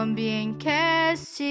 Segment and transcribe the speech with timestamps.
[0.00, 1.44] Ambiencast.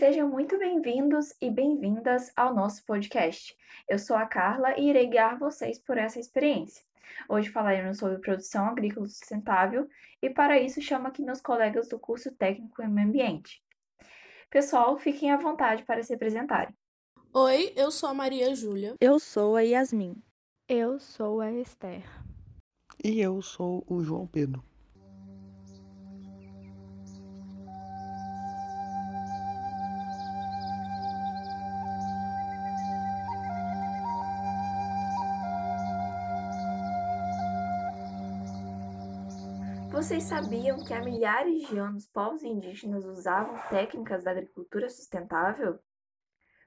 [0.00, 3.56] Sejam muito bem-vindos e bem-vindas ao nosso podcast.
[3.88, 6.84] Eu sou a Carla e irei guiar vocês por essa experiência.
[7.28, 9.88] Hoje falaremos sobre produção agrícola sustentável
[10.20, 13.62] e para isso chamo aqui meus colegas do curso técnico em meio ambiente.
[14.50, 16.74] Pessoal, fiquem à vontade para se apresentarem.
[17.32, 18.96] Oi, eu sou a Maria Júlia.
[19.00, 20.20] Eu sou a Yasmin.
[20.68, 22.02] Eu sou a Esther.
[23.04, 24.71] E eu sou o João Pedro.
[40.12, 45.78] Vocês sabiam que há milhares de anos povos indígenas usavam técnicas da agricultura sustentável?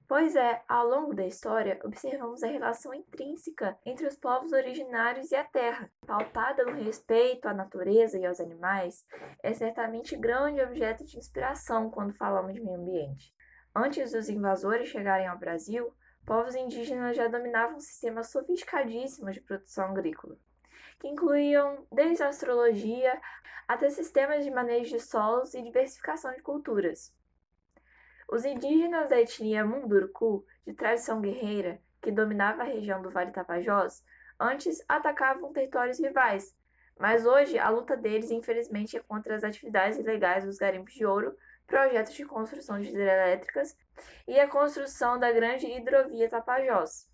[0.07, 5.35] Pois é, ao longo da história, observamos a relação intrínseca entre os povos originários e
[5.35, 5.91] a terra.
[6.07, 9.05] Pautada no respeito à natureza e aos animais,
[9.43, 13.31] é certamente grande objeto de inspiração quando falamos de meio ambiente.
[13.75, 15.93] Antes dos invasores chegarem ao Brasil,
[16.25, 20.35] povos indígenas já dominavam sistemas sofisticadíssimos de produção agrícola,
[20.99, 23.19] que incluíam desde astrologia
[23.67, 27.13] até sistemas de manejo de solos e diversificação de culturas.
[28.29, 34.03] Os indígenas da etnia Munduruku, de tradição guerreira, que dominava a região do Vale Tapajós,
[34.39, 36.55] antes atacavam territórios rivais,
[36.97, 41.35] mas hoje a luta deles, infelizmente, é contra as atividades ilegais dos garimpos de ouro,
[41.67, 43.75] projetos de construção de hidrelétricas
[44.27, 47.09] e a construção da grande hidrovia Tapajós.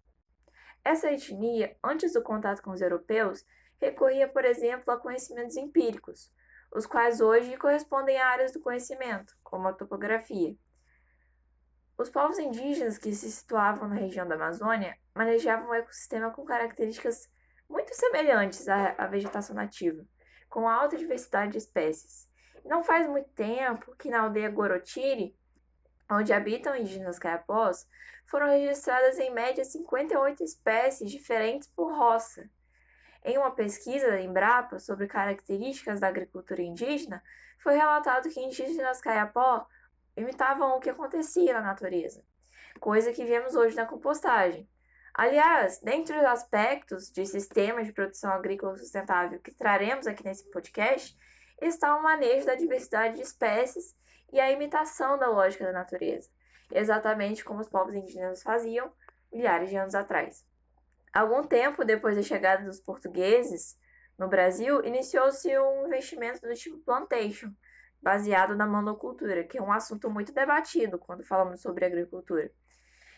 [0.84, 3.46] Essa etnia, antes do contato com os europeus,
[3.82, 6.32] recorria, por exemplo, a conhecimentos empíricos,
[6.74, 10.56] os quais hoje correspondem a áreas do conhecimento, como a topografia.
[11.98, 17.30] Os povos indígenas que se situavam na região da Amazônia manejavam um ecossistema com características
[17.70, 20.06] muito semelhantes à, vegetação nativa,
[20.50, 22.30] com alta diversidade de espécies.
[22.66, 25.36] Não faz muito tempo que na aldeia Gorotiri,
[26.10, 27.88] onde habitam indígenas caiapós,
[28.26, 32.50] foram registradas em média 58 espécies diferentes por roça.
[33.24, 37.24] Em uma pesquisa da Embrapa sobre características da agricultura indígena,
[37.60, 39.68] foi relatado que indígenas caiapó
[40.18, 42.24] imitavam o que acontecia na natureza,
[42.80, 44.68] coisa que vemos hoje na compostagem.
[45.14, 51.16] Aliás, dentre os aspectos de sistema de produção agrícola sustentável que traremos aqui nesse podcast,
[51.62, 53.96] está o manejo da diversidade de espécies
[54.32, 56.30] e a imitação da lógica da natureza,
[56.72, 58.92] exatamente como os povos indígenas faziam
[59.32, 60.46] milhares de anos atrás.
[61.14, 63.78] Algum tempo depois da chegada dos portugueses
[64.18, 67.52] no Brasil, iniciou-se um investimento do tipo plantation,
[68.02, 72.52] baseado na monocultura, que é um assunto muito debatido quando falamos sobre agricultura.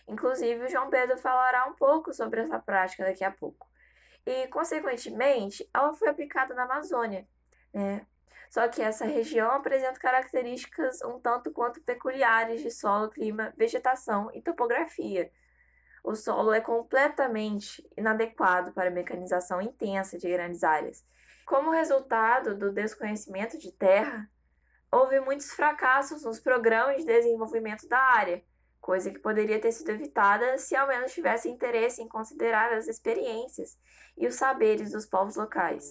[0.07, 3.67] Inclusive, o João Pedro falará um pouco sobre essa prática daqui a pouco.
[4.25, 7.27] E, consequentemente, ela foi aplicada na Amazônia,
[7.73, 8.05] né?
[8.49, 14.41] Só que essa região apresenta características um tanto quanto peculiares de solo, clima, vegetação e
[14.41, 15.31] topografia.
[16.03, 21.06] O solo é completamente inadequado para mecanização intensa de grandes áreas.
[21.46, 24.30] Como resultado do desconhecimento de terra,
[24.91, 28.44] houve muitos fracassos nos programas de desenvolvimento da área,
[28.81, 33.78] coisa que poderia ter sido evitada se ao menos tivesse interesse em considerar as experiências
[34.18, 35.90] e os saberes dos povos locais.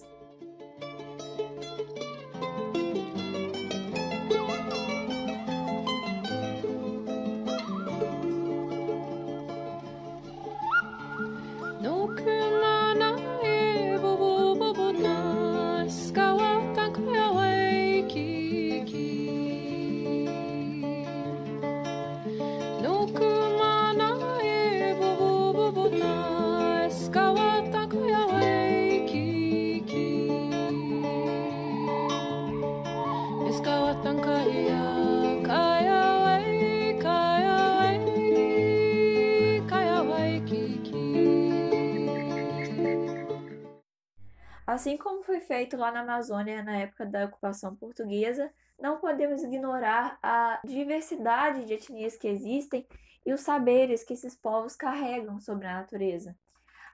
[45.43, 51.73] Feito lá na Amazônia na época da ocupação portuguesa, não podemos ignorar a diversidade de
[51.73, 52.85] etnias que existem
[53.25, 56.35] e os saberes que esses povos carregam sobre a natureza.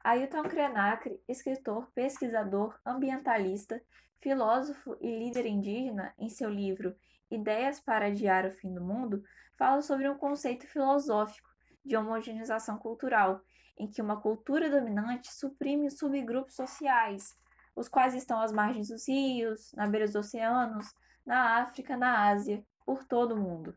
[0.04, 3.82] Ailton Krenak, escritor, pesquisador, ambientalista,
[4.22, 6.96] filósofo e líder indígena, em seu livro
[7.32, 9.24] Ideias para Adiar o Fim do Mundo,
[9.58, 11.50] fala sobre um conceito filosófico
[11.84, 13.42] de homogeneização cultural,
[13.78, 17.38] em que uma cultura dominante suprime subgrupos sociais,
[17.80, 20.94] os quais estão às margens dos rios, na beira dos oceanos,
[21.26, 23.74] na África, na Ásia, por todo o mundo.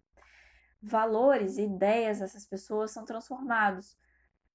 [0.82, 3.96] Valores e ideias dessas pessoas são transformados,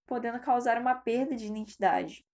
[0.05, 2.27] podendo causar uma perda de identidade.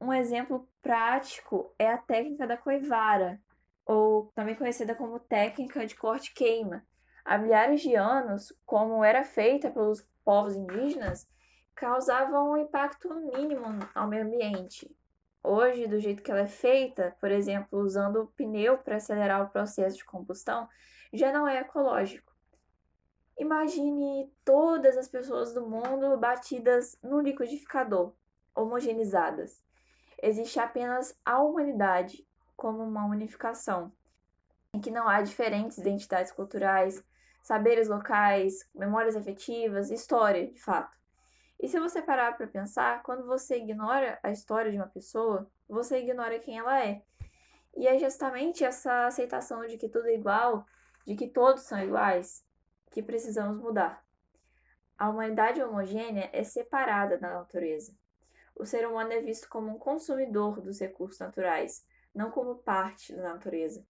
[0.00, 3.38] Um exemplo prático é a técnica da coivara,
[3.84, 6.82] ou também conhecida como técnica de corte-queima.
[7.22, 11.28] Há milhares de anos, como era feita pelos povos indígenas,
[11.74, 14.90] causava um impacto mínimo ao meio ambiente.
[15.48, 19.96] Hoje, do jeito que ela é feita, por exemplo, usando pneu para acelerar o processo
[19.96, 20.68] de combustão,
[21.12, 22.34] já não é ecológico.
[23.38, 28.12] Imagine todas as pessoas do mundo batidas no liquidificador,
[28.56, 29.62] homogeneizadas.
[30.20, 32.26] Existe apenas a humanidade
[32.56, 33.92] como uma unificação,
[34.74, 37.04] em que não há diferentes identidades culturais,
[37.40, 40.98] saberes locais, memórias afetivas, história, de fato.
[41.58, 45.98] E se você parar para pensar, quando você ignora a história de uma pessoa, você
[45.98, 47.02] ignora quem ela é.
[47.74, 50.66] E é justamente essa aceitação de que tudo é igual,
[51.06, 52.44] de que todos são iguais,
[52.90, 54.04] que precisamos mudar.
[54.98, 57.94] A humanidade homogênea é separada da natureza.
[58.54, 63.22] O ser humano é visto como um consumidor dos recursos naturais, não como parte da
[63.34, 63.86] natureza.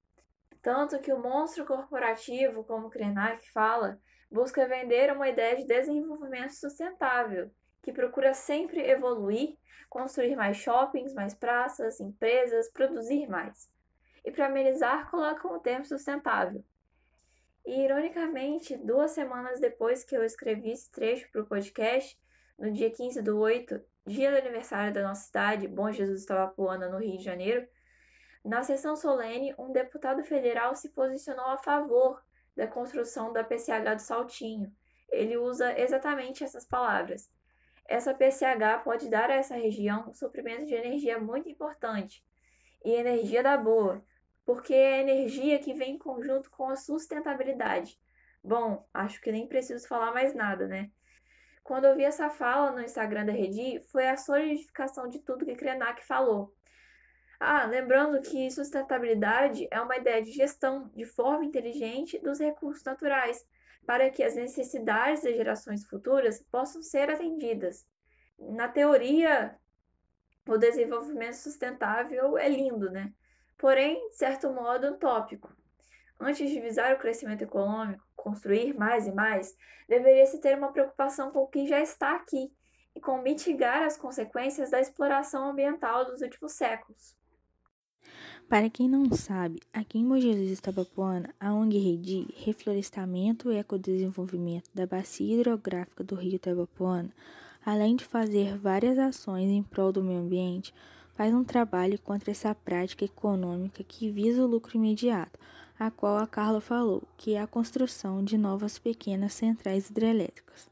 [0.60, 4.00] Tanto que o monstro corporativo, como Krenak fala,
[4.30, 7.50] busca vender uma ideia de desenvolvimento sustentável,
[7.82, 9.56] que procura sempre evoluir,
[9.88, 13.70] construir mais shoppings, mais praças, empresas, produzir mais.
[14.24, 16.64] E para amenizar, colocam o termo sustentável.
[17.64, 22.18] E, ironicamente, duas semanas depois que eu escrevi esse trecho para o podcast,
[22.58, 26.98] no dia 15 do 8, dia do aniversário da nossa cidade, Bom Jesus Itabapuana, no
[26.98, 27.66] Rio de Janeiro,
[28.44, 32.22] na sessão solene, um deputado federal se posicionou a favor
[32.56, 34.72] da construção da PCH do Saltinho.
[35.10, 37.30] Ele usa exatamente essas palavras.
[37.84, 42.24] Essa PCH pode dar a essa região um suprimento de energia muito importante,
[42.84, 44.02] e energia da boa,
[44.44, 48.00] porque é energia que vem em conjunto com a sustentabilidade.
[48.42, 50.90] Bom, acho que nem preciso falar mais nada, né?
[51.64, 55.56] Quando eu vi essa fala no Instagram da Redi, foi a solidificação de tudo que
[55.56, 56.54] Krenak falou.
[57.38, 63.44] Ah, lembrando que sustentabilidade é uma ideia de gestão de forma inteligente dos recursos naturais,
[63.86, 67.86] para que as necessidades das gerações futuras possam ser atendidas.
[68.38, 69.56] Na teoria,
[70.48, 73.12] o desenvolvimento sustentável é lindo, né?
[73.58, 75.54] Porém, de certo modo, utópico.
[76.18, 79.54] Antes de visar o crescimento econômico, construir mais e mais,
[79.86, 82.50] deveria-se ter uma preocupação com o que já está aqui
[82.94, 87.14] e com mitigar as consequências da exploração ambiental dos últimos séculos.
[88.48, 94.86] Para quem não sabe, aqui em Mogi Itabapuana, a ONG Redi, Reflorestamento e Ecodesenvolvimento da
[94.86, 97.10] Bacia Hidrográfica do Rio Itabapuana,
[97.64, 100.72] além de fazer várias ações em prol do meio ambiente,
[101.16, 105.40] faz um trabalho contra essa prática econômica que visa o lucro imediato,
[105.76, 110.68] a qual a Carla falou, que é a construção de novas pequenas centrais hidrelétricas.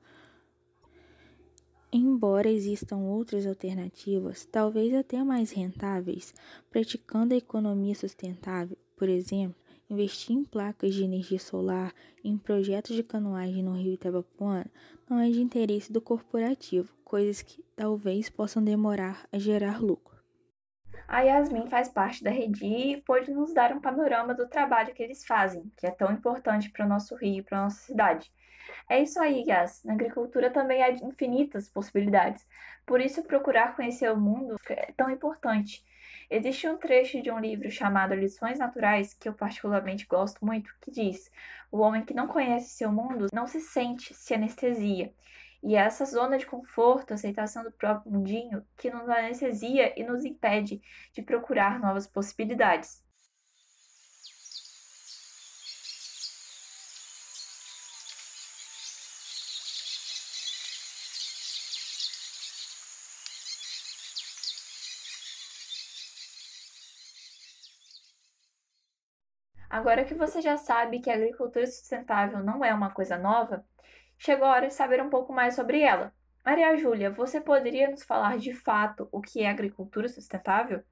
[1.96, 6.34] Embora existam outras alternativas, talvez até mais rentáveis,
[6.68, 9.54] praticando a economia sustentável, por exemplo,
[9.88, 11.94] investir em placas de energia solar
[12.24, 14.66] em projetos de canoagem no rio Itabapuana
[15.08, 20.13] não é de interesse do corporativo, coisas que talvez possam demorar a gerar lucro.
[21.06, 25.02] A Yasmin faz parte da Redi e pode nos dar um panorama do trabalho que
[25.02, 28.32] eles fazem, que é tão importante para o nosso rio e para a nossa cidade.
[28.88, 29.82] É isso aí, Yas.
[29.84, 32.46] Na agricultura também há infinitas possibilidades.
[32.86, 35.84] Por isso, procurar conhecer o mundo é tão importante.
[36.30, 40.90] Existe um trecho de um livro chamado Lições Naturais, que eu particularmente gosto muito, que
[40.90, 41.30] diz:
[41.70, 45.12] O homem que não conhece seu mundo não se sente, se anestesia.
[45.64, 50.22] E é essa zona de conforto, aceitação do próprio mundinho, que nos anestesia e nos
[50.22, 53.02] impede de procurar novas possibilidades.
[69.70, 73.64] Agora que você já sabe que a agricultura sustentável não é uma coisa nova,
[74.24, 76.10] chegou a hora de saber um pouco mais sobre ela.
[76.42, 80.82] Maria Júlia, você poderia nos falar de fato o que é agricultura sustentável?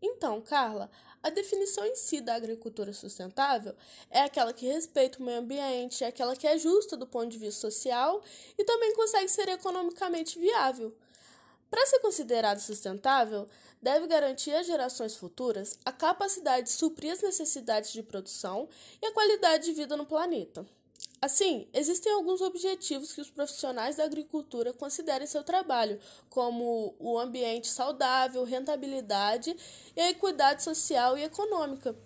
[0.00, 0.90] Então, Carla,
[1.22, 3.74] a definição em si da agricultura sustentável
[4.10, 7.38] é aquela que respeita o meio ambiente, é aquela que é justa do ponto de
[7.38, 8.22] vista social
[8.56, 10.96] e também consegue ser economicamente viável.
[11.70, 13.46] Para ser considerado sustentável,
[13.82, 18.68] deve garantir às gerações futuras a capacidade de suprir as necessidades de produção
[19.02, 20.64] e a qualidade de vida no planeta.
[21.24, 27.18] Assim, existem alguns objetivos que os profissionais da agricultura consideram em seu trabalho, como o
[27.18, 29.56] ambiente saudável, rentabilidade
[29.96, 31.96] e a equidade social e econômica.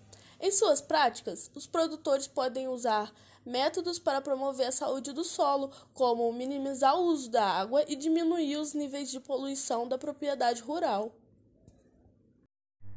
[0.40, 3.12] Em suas práticas, os produtores podem usar
[3.44, 8.56] métodos para promover a saúde do solo, como minimizar o uso da água e diminuir
[8.56, 11.12] os níveis de poluição da propriedade rural.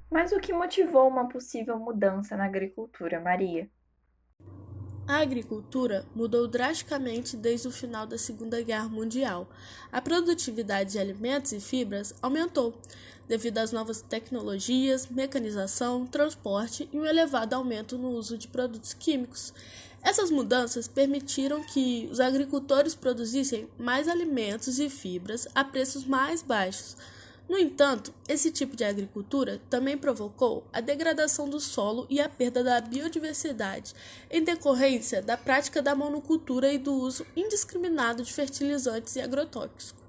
[0.08, 3.68] Mas o que motivou uma possível mudança na agricultura, Maria?
[5.12, 9.46] A agricultura mudou drasticamente desde o final da Segunda Guerra Mundial.
[9.92, 12.74] A produtividade de alimentos e fibras aumentou,
[13.28, 19.54] devido às novas tecnologias, mecanização, transporte e um elevado aumento no uso de produtos químicos.
[20.02, 26.96] Essas mudanças permitiram que os agricultores produzissem mais alimentos e fibras a preços mais baixos
[27.52, 32.64] no entanto, esse tipo de agricultura também provocou a degradação do solo e a perda
[32.64, 33.94] da biodiversidade,
[34.30, 40.02] em decorrência da prática da monocultura e do uso indiscriminado de fertilizantes e agrotóxicos.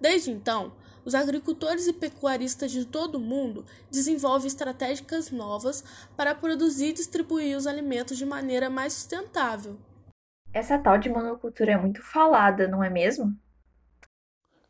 [0.00, 0.72] Desde então,
[1.04, 5.84] os agricultores e pecuaristas de todo o mundo desenvolvem estratégias novas
[6.16, 9.76] para produzir e distribuir os alimentos de maneira mais sustentável.
[10.50, 13.38] Essa tal de monocultura é muito falada, não é mesmo?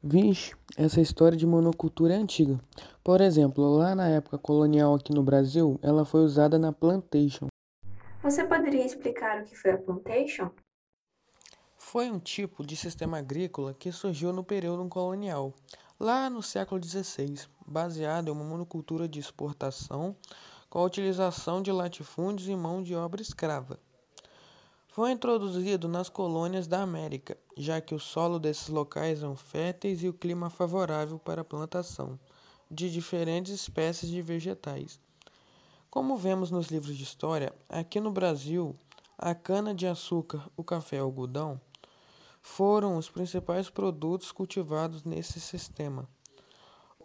[0.03, 2.59] Vixe, essa história de monocultura é antiga.
[3.05, 7.49] Por exemplo, lá na época colonial aqui no Brasil, ela foi usada na plantation.
[8.23, 10.51] Você poderia explicar o que foi a plantation?
[11.77, 15.53] Foi um tipo de sistema agrícola que surgiu no período colonial,
[15.99, 20.17] lá no século XVI, baseado em uma monocultura de exportação
[20.71, 23.79] com a utilização de latifúndios e mão de obra escrava.
[24.93, 30.09] Foi introduzido nas colônias da América, já que o solo desses locais eram férteis e
[30.09, 32.19] o clima favorável para a plantação
[32.69, 34.99] de diferentes espécies de vegetais.
[35.89, 38.75] Como vemos nos livros de história, aqui no Brasil,
[39.17, 41.61] a cana-de-açúcar, o café e o algodão
[42.43, 46.09] foram os principais produtos cultivados nesse sistema.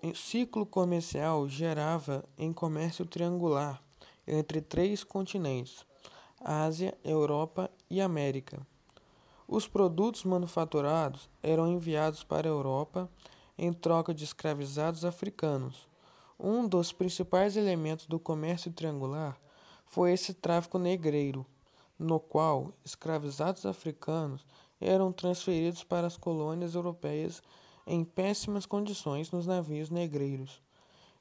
[0.02, 3.80] O ciclo comercial gerava em comércio triangular
[4.26, 5.86] entre três continentes
[6.48, 8.66] Ásia, Europa e América.
[9.48, 13.10] Os produtos manufaturados eram enviados para a Europa
[13.58, 15.88] em troca de escravizados africanos.
[16.40, 19.40] Um dos principais elementos do comércio triangular
[19.86, 21.46] foi esse tráfico negreiro,
[21.98, 24.46] no qual escravizados africanos
[24.82, 27.42] eram transferidos para as colônias europeias
[27.88, 30.62] em péssimas condições nos navios negreiros.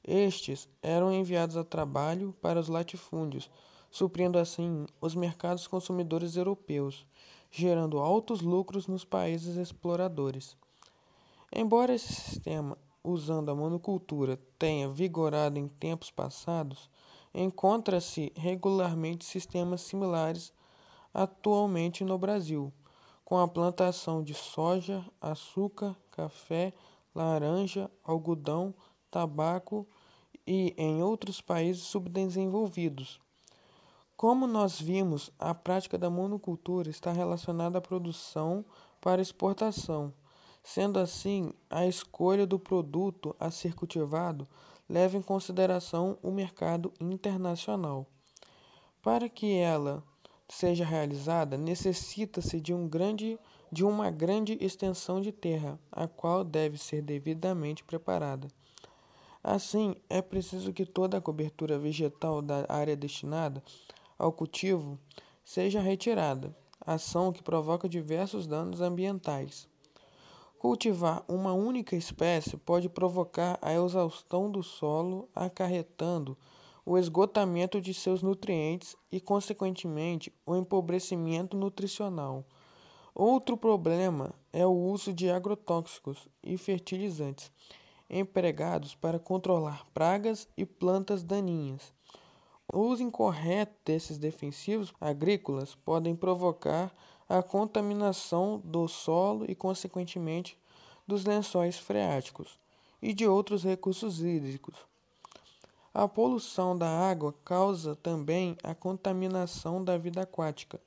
[0.03, 3.51] Estes eram enviados a trabalho para os latifúndios
[3.95, 7.07] suprindo assim os mercados consumidores europeus,
[7.49, 10.57] gerando altos lucros nos países exploradores.
[11.55, 16.91] Embora esse sistema, usando a monocultura, tenha vigorado em tempos passados,
[17.33, 20.53] encontra-se regularmente sistemas similares
[21.15, 22.73] atualmente no Brasil,
[23.25, 26.75] com a plantação de soja, açúcar, café,
[27.15, 28.75] laranja, algodão,
[29.09, 29.87] tabaco
[30.45, 33.23] e em outros países subdesenvolvidos,
[34.25, 38.65] como nós vimos, a prática da monocultura está relacionada à produção
[38.99, 40.15] para exportação.
[40.63, 44.49] Sendo assim, a escolha do produto a ser cultivado
[44.89, 48.07] leva em consideração o mercado internacional.
[49.03, 50.03] Para que ela
[50.49, 53.39] seja realizada, necessita-se de, um grande,
[53.71, 58.49] de uma grande extensão de terra, a qual deve ser devidamente preparada.
[59.47, 63.63] Assim, é preciso que toda a cobertura vegetal da área destinada
[64.19, 64.99] ao cultivo
[65.45, 69.69] seja retirada, ação que provoca diversos danos ambientais.
[70.59, 76.37] Cultivar uma única espécie pode provocar a exaustão do solo, acarretando
[76.87, 82.45] o esgotamento de seus nutrientes e, consequentemente, o empobrecimento nutricional.
[83.15, 87.51] Outro problema é o uso de agrotóxicos e fertilizantes
[88.09, 91.93] empregados para controlar pragas e plantas daninhas.
[92.73, 96.93] O uso incorreto desses defensivos agrícolas podem provocar
[97.29, 100.59] a contaminação do solo e, consequentemente,
[101.07, 102.59] dos lençóis freáticos
[103.01, 104.75] e de outros recursos hídricos.
[105.93, 110.81] A poluição da água causa também a contaminação da vida aquática,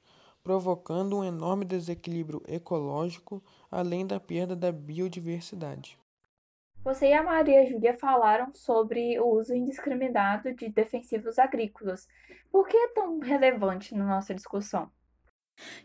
[0.43, 3.41] provocando um enorme desequilíbrio ecológico,
[3.71, 5.97] além da perda da biodiversidade.
[6.87, 12.07] Você e a Maria Júlia falaram sobre o uso indiscriminado de defensivos agrícolas.
[12.49, 14.89] Por que é tão relevante na nossa discussão?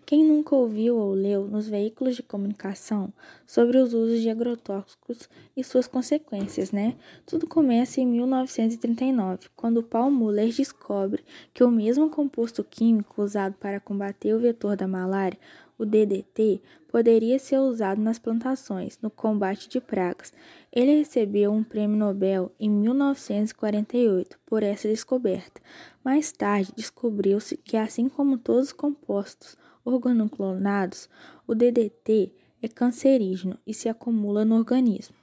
[0.07, 3.13] Quem nunca ouviu ou leu nos veículos de comunicação
[3.45, 6.95] sobre os usos de agrotóxicos e suas consequências, né?
[7.27, 13.81] Tudo começa em 1939, quando Paul Muller descobre que o mesmo composto químico usado para
[13.81, 15.39] combater o vetor da malária
[15.83, 20.33] o DDT poderia ser usado nas plantações no combate de pragas.
[20.73, 25.61] Ele recebeu um prêmio Nobel em 1948 por essa descoberta.
[26.05, 31.09] Mais tarde, descobriu-se que, assim como todos os compostos organoclonados,
[31.49, 35.17] o DDT é cancerígeno e se acumula no organismo.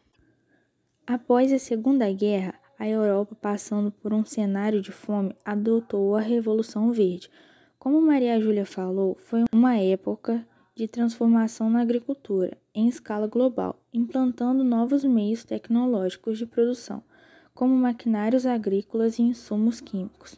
[1.08, 6.92] Após a Segunda Guerra, a Europa, passando por um cenário de fome, adotou a Revolução
[6.92, 7.30] Verde.
[7.80, 10.46] Como Maria Júlia falou, foi uma época
[10.76, 17.02] de transformação na agricultura em escala global, implantando novos meios tecnológicos de produção,
[17.54, 20.38] como maquinários agrícolas e insumos químicos.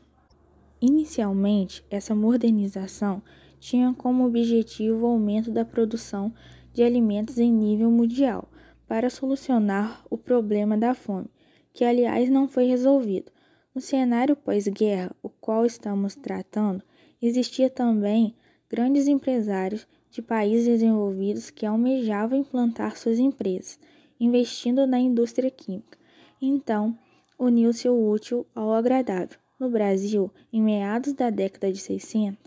[0.80, 3.24] Inicialmente, essa modernização
[3.60, 6.32] tinha como objetivo o aumento da produção
[6.72, 8.48] de alimentos em nível mundial
[8.88, 11.32] para solucionar o problema da fome,
[11.74, 13.32] que aliás não foi resolvido.
[13.74, 16.84] No cenário pós-guerra, o qual estamos tratando,
[17.22, 18.36] existia também
[18.70, 23.80] grandes empresários de países desenvolvidos que almejavam implantar suas empresas,
[24.20, 25.98] investindo na indústria química.
[26.42, 26.98] Então,
[27.38, 29.38] uniu-se o útil ao agradável.
[29.60, 32.38] No Brasil, em meados da década de 60,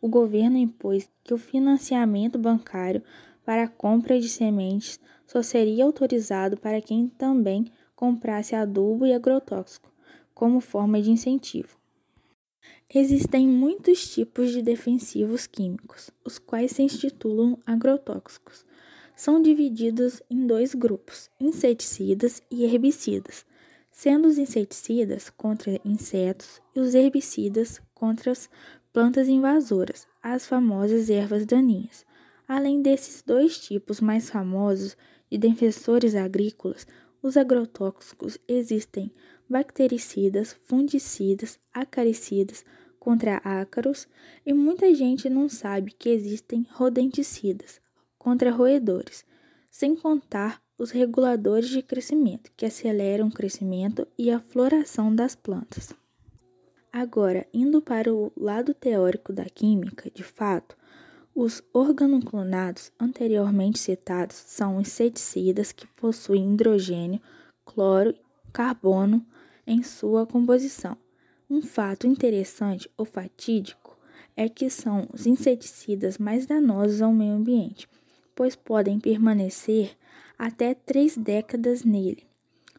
[0.00, 3.02] o governo impôs que o financiamento bancário
[3.44, 9.92] para a compra de sementes só seria autorizado para quem também comprasse adubo e agrotóxico,
[10.32, 11.79] como forma de incentivo.
[12.92, 18.66] Existem muitos tipos de defensivos químicos, os quais se intitulam agrotóxicos.
[19.14, 23.46] São divididos em dois grupos, inseticidas e herbicidas,
[23.92, 28.50] sendo os inseticidas contra insetos e os herbicidas contra as
[28.92, 32.04] plantas invasoras, as famosas ervas daninhas.
[32.48, 34.96] Além desses dois tipos mais famosos
[35.30, 36.88] de defensores agrícolas,
[37.22, 39.12] os agrotóxicos existem
[39.48, 42.64] bactericidas, fungicidas, acaricidas
[42.98, 44.06] contra ácaros
[44.44, 47.80] e muita gente não sabe que existem rodenticidas
[48.18, 49.24] contra roedores,
[49.70, 55.92] sem contar os reguladores de crescimento, que aceleram o crescimento e a floração das plantas.
[56.92, 60.76] Agora, indo para o lado teórico da química, de fato,
[61.42, 67.18] os organoclonados anteriormente citados são inseticidas que possuem hidrogênio,
[67.64, 68.20] cloro e
[68.52, 69.24] carbono
[69.66, 70.98] em sua composição.
[71.48, 73.96] Um fato interessante ou fatídico
[74.36, 77.88] é que são os inseticidas mais danosos ao meio ambiente,
[78.36, 79.96] pois podem permanecer
[80.38, 82.26] até três décadas nele.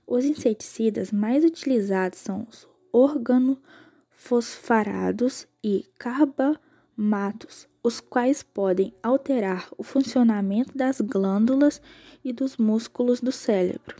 [0.06, 10.78] Os inseticidas mais utilizados são os organofosfarados e carbamatos, os quais podem alterar o funcionamento
[10.78, 11.82] das glândulas
[12.24, 13.96] e dos músculos do cérebro.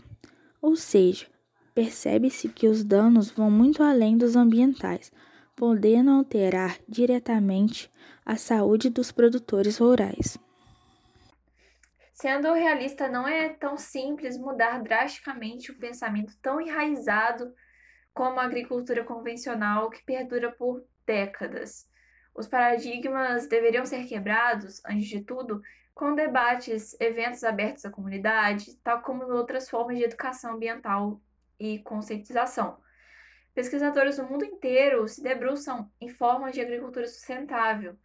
[0.60, 1.26] Ou seja,
[1.74, 5.10] percebe-se que os danos vão muito além dos ambientais,
[5.56, 7.90] podendo alterar diretamente
[8.24, 10.38] a saúde dos produtores rurais.
[12.12, 17.52] Sendo realista, não é tão simples mudar drasticamente o pensamento tão enraizado
[18.14, 21.90] como a agricultura convencional que perdura por décadas.
[22.34, 25.62] Os paradigmas deveriam ser quebrados, antes de tudo,
[25.94, 31.20] com debates, eventos abertos à comunidade, tal como outras formas de educação ambiental
[31.60, 32.78] e conscientização.
[33.54, 37.96] Pesquisadores do mundo inteiro se debruçam em formas de agricultura sustentável.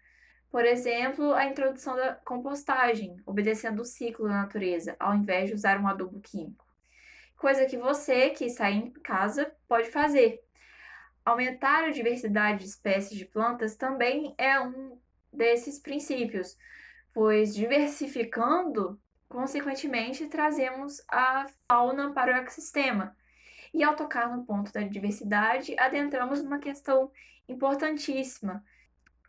[0.51, 5.79] Por exemplo, a introdução da compostagem, obedecendo o ciclo da natureza, ao invés de usar
[5.79, 6.65] um adubo químico.
[7.37, 10.43] Coisa que você, que está em casa, pode fazer.
[11.27, 14.97] Aumentar a diversidade de espécies de plantas também é um
[15.29, 16.57] desses princípios,
[17.13, 23.13] pois diversificando, consequentemente, trazemos a fauna para o ecossistema.
[23.73, 27.11] E ao tocar no ponto da diversidade, adentramos numa questão
[27.49, 28.63] importantíssima,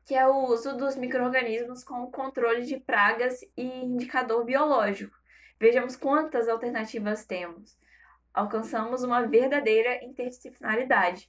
[0.06, 5.18] que é o uso dos micro-organismos como controle de pragas e indicador biológico.
[5.58, 7.76] Vejamos quantas alternativas temos.
[8.32, 11.28] Alcançamos uma verdadeira interdisciplinaridade.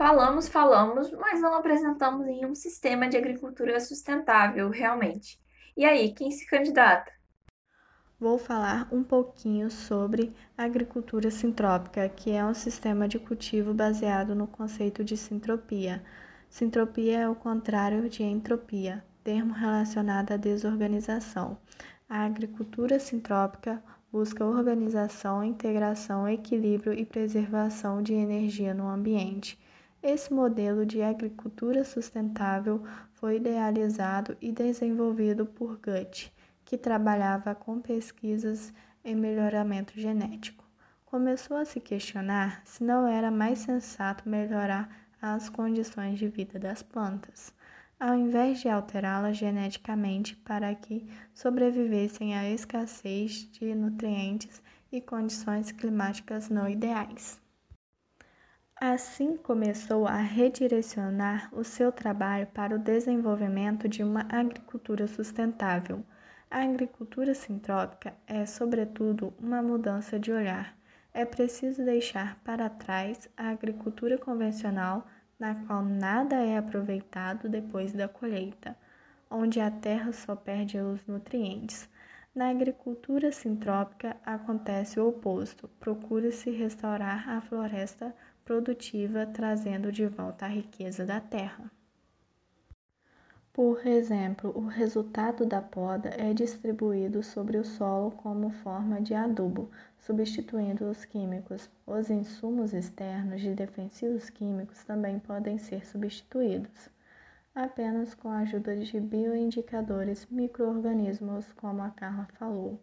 [0.00, 5.38] Falamos, falamos, mas não apresentamos nenhum sistema de agricultura sustentável, realmente.
[5.76, 7.12] E aí, quem se candidata?
[8.18, 14.46] Vou falar um pouquinho sobre agricultura sintrópica, que é um sistema de cultivo baseado no
[14.46, 16.02] conceito de sintropia.
[16.48, 21.58] Sintropia é o contrário de entropia, termo relacionado à desorganização.
[22.08, 29.58] A agricultura sintrópica busca organização, integração, equilíbrio e preservação de energia no ambiente.
[30.02, 32.82] Esse modelo de agricultura sustentável
[33.12, 36.32] foi idealizado e desenvolvido por Gutt,
[36.64, 38.72] que trabalhava com pesquisas
[39.04, 40.64] em melhoramento genético.
[41.04, 44.88] Começou a se questionar se não era mais sensato melhorar
[45.20, 47.52] as condições de vida das plantas,
[47.98, 56.48] ao invés de alterá-las geneticamente para que sobrevivessem à escassez de nutrientes e condições climáticas
[56.48, 57.38] não ideais.
[58.82, 66.02] Assim começou a redirecionar o seu trabalho para o desenvolvimento de uma agricultura sustentável.
[66.50, 70.74] A agricultura sintrópica é, sobretudo, uma mudança de olhar.
[71.12, 75.06] É preciso deixar para trás a agricultura convencional,
[75.38, 78.74] na qual nada é aproveitado depois da colheita,
[79.30, 81.86] onde a terra só perde os nutrientes.
[82.34, 88.14] Na agricultura sintrópica acontece o oposto, procura-se restaurar a floresta
[88.50, 91.70] produtiva, trazendo de volta a riqueza da terra.
[93.52, 99.70] Por exemplo, o resultado da poda é distribuído sobre o solo como forma de adubo,
[99.96, 101.70] substituindo os químicos.
[101.86, 106.90] Os insumos externos de defensivos químicos também podem ser substituídos,
[107.54, 112.80] apenas com a ajuda de bioindicadores microorganismos, como a Carla falou.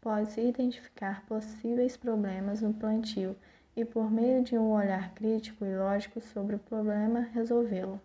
[0.00, 3.34] Pode-se identificar possíveis problemas no plantio
[3.78, 8.00] e, por meio de um olhar crítico e lógico sobre o problema, resolvê-lo.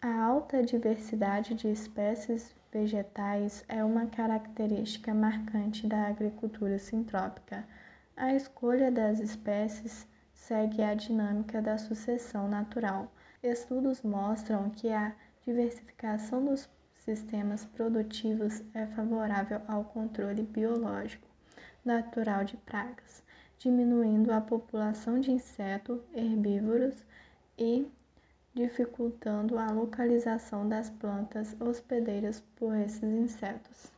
[0.00, 7.62] A alta diversidade de espécies vegetais é uma característica marcante da agricultura sintrópica.
[8.16, 13.12] A escolha das espécies segue a dinâmica da sucessão natural.
[13.42, 21.34] Estudos mostram que a diversificação dos sistemas produtivos é favorável ao controle biológico
[21.84, 23.22] natural de pragas,
[23.64, 27.02] diminuindo a população de insetos herbívoros
[27.56, 27.86] e
[28.52, 33.90] dificultando a localização das plantas hospedeiras por esses insetos.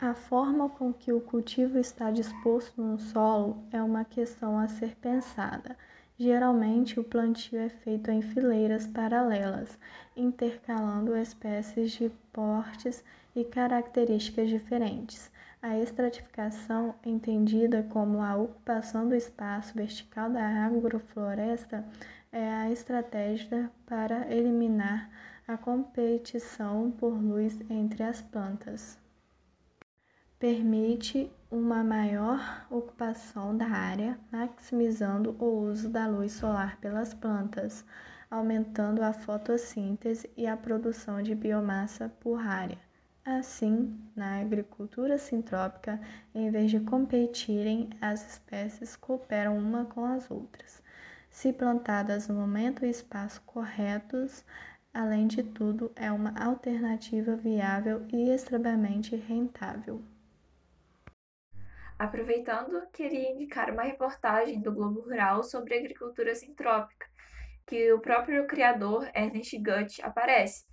[0.00, 4.96] A forma com que o cultivo está disposto no solo é uma questão a ser
[4.96, 5.76] pensada.
[6.18, 9.78] Geralmente, o plantio é feito em fileiras paralelas,
[10.16, 15.30] intercalando espécies de portes e características diferentes.
[15.62, 21.84] A estratificação, entendida como a ocupação do espaço vertical da agrofloresta,
[22.30, 25.10] é a estratégia para eliminar
[25.48, 28.98] a competição por luz entre as plantas.
[30.38, 37.84] Permite uma maior ocupação da área, maximizando o uso da luz solar pelas plantas,
[38.30, 42.85] aumentando a fotossíntese e a produção de biomassa por área.
[43.26, 46.00] Assim, na agricultura sintrópica,
[46.34, 50.82] em vez de competirem, as espécies cooperam uma com as outras
[51.36, 54.42] se plantadas no momento e espaço corretos,
[54.92, 60.02] além de tudo, é uma alternativa viável e extremamente rentável.
[61.98, 67.06] Aproveitando, queria indicar uma reportagem do Globo Rural sobre agricultura sintrópica,
[67.66, 70.64] que o próprio criador Ernest Gutt aparece.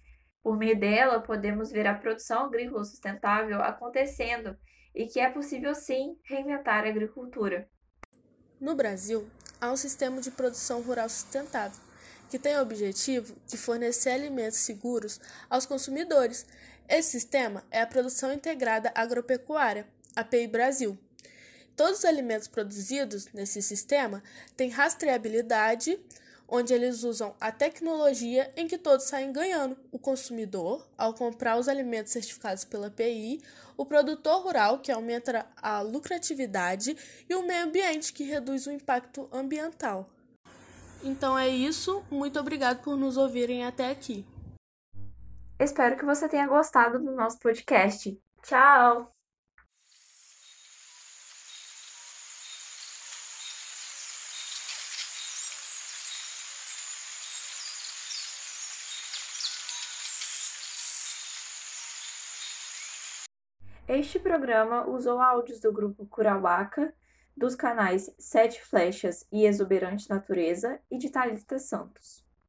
[0.44, 4.58] Por meio dela, podemos ver a produção agrícola sustentável acontecendo
[4.94, 7.70] e que é possível sim reinventar a agricultura.
[8.60, 9.26] No Brasil,
[9.60, 11.80] há um sistema de produção rural sustentável,
[12.30, 16.46] que tem o objetivo de fornecer alimentos seguros aos consumidores.
[16.90, 20.98] Esse sistema é a Produção Integrada Agropecuária, API Brasil.
[21.76, 24.22] Todos os alimentos produzidos nesse sistema
[24.56, 26.00] têm rastreabilidade,
[26.48, 31.68] onde eles usam a tecnologia em que todos saem ganhando: o consumidor, ao comprar os
[31.68, 33.42] alimentos certificados pela API,
[33.78, 36.96] o produtor rural, que aumenta a lucratividade,
[37.30, 40.10] e o meio ambiente, que reduz o impacto ambiental.
[41.04, 44.26] Então é isso, muito obrigado por nos ouvirem até aqui.
[45.60, 48.18] Espero que você tenha gostado do nosso podcast.
[48.42, 49.13] Tchau!
[63.96, 66.92] Este programa usou áudios do grupo Curauaca,
[67.38, 72.26] dos canais Sete Flechas e Exuberante Natureza e de Thalita Santos.